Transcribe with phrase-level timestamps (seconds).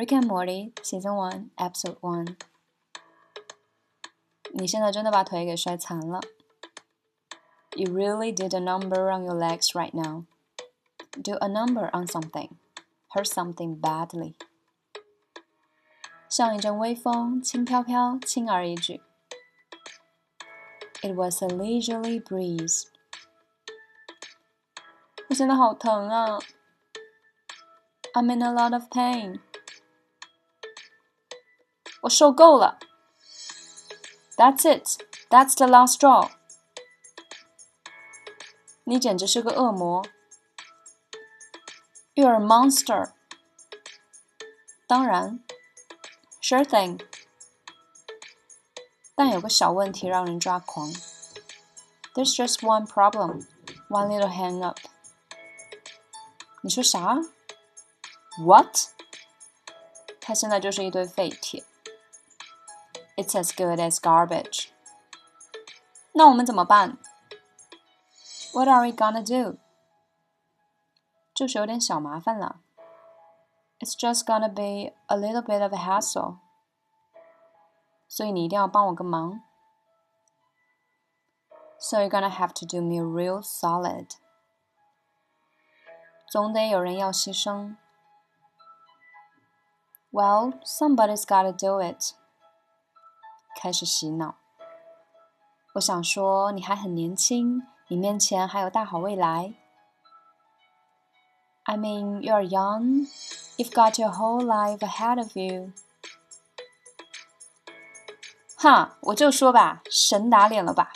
[0.00, 2.36] Rick and Morty Season One Episode One。
[4.52, 6.20] 你现在真的把腿给摔残了。
[7.72, 10.24] You really did a number on your legs right now.
[11.22, 12.56] Do a number on something.
[13.08, 14.34] Hurt something badly.
[16.28, 19.00] 像一阵微风，轻飘飘，轻而易举。
[21.02, 22.84] It was a leisurely breeze.
[25.28, 26.38] 我现在好疼啊！
[28.14, 29.40] I'm in a lot of pain.
[32.02, 32.78] 我受够了。
[34.36, 35.02] That's it.
[35.30, 36.30] That's the last straw.
[38.84, 40.04] 你简直是个恶魔。
[42.14, 43.12] You're a monster.
[44.86, 45.40] 当然，
[46.40, 47.00] Sure thing.
[49.14, 50.92] 但有个小问题让人抓狂。
[52.14, 53.46] There's just one problem,
[53.88, 54.78] one little hang up.
[56.62, 57.18] 你说啥？
[58.38, 58.90] What？
[60.20, 61.64] 它现在就是一堆废铁。
[63.20, 64.68] It's as good as garbage.
[66.12, 66.98] 那我们怎么办？
[68.52, 69.58] What are we gonna do？
[71.34, 72.60] 就是有点小麻烦了。
[73.78, 76.38] It's just gonna be a little bit of a hassle.
[78.08, 79.42] 所以你一定要帮我个忙。
[81.78, 84.12] So you're gonna have to do me real solid.
[86.30, 87.76] 总得有人要牺牲。
[90.10, 92.14] Well, somebody's gotta do it.
[93.60, 94.36] 开始洗脑。
[95.74, 99.54] 我想说，你还很年轻，你面前还有大好未来。
[101.64, 103.08] I mean, you're young.
[103.56, 105.72] You've got your whole life ahead of you.
[108.56, 110.92] 哈，我就说吧，神打脸了吧？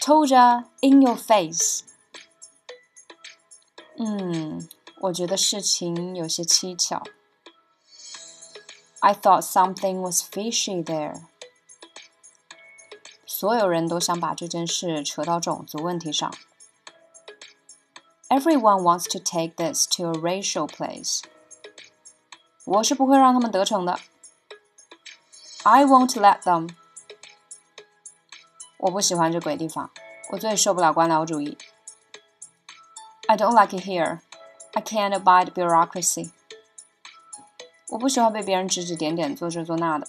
[0.00, 1.84] Told ya in your face.
[3.96, 4.68] 嗯，
[5.02, 7.02] 我觉得事情有些蹊跷。
[9.00, 11.22] I thought something was fishy there。
[13.26, 16.32] 所有人都想把这件事扯到种族问题上。
[18.28, 21.22] Everyone wants to take this to a racial place。
[22.64, 24.00] 我是不会让他们得逞的。
[25.64, 26.70] I won't let them。
[28.78, 29.90] 我不喜欢这鬼地方，
[30.30, 31.58] 我最受不了官僚主义。
[33.26, 34.20] I don't like it here.
[34.72, 36.30] I can't abide bureaucracy.
[37.89, 40.07] 我不喜欢被别人指指点点，做这做那的。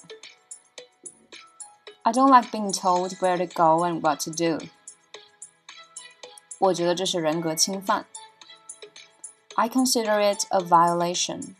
[2.02, 4.66] I don't like being told where to go and what to do.
[6.58, 8.06] 我觉得这是人格侵犯。
[9.54, 11.54] I consider it a violation.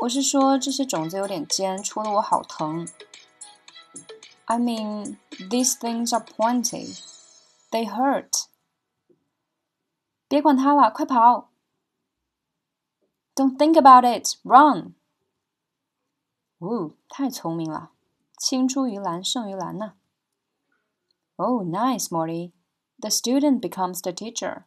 [0.00, 2.88] 我是说这些种子有点尖，戳得我好疼。
[4.46, 7.00] I mean, these things are pointy.
[7.70, 8.46] They hurt.
[10.28, 11.50] 别管他了，快跑
[13.35, 14.95] ！Don't think about it, run！
[16.59, 17.91] 哦，太聪明了，
[18.37, 19.93] 青出于蓝胜于蓝呐。
[21.37, 22.51] Oh, nice, Morty.
[22.99, 24.65] The student becomes the teacher.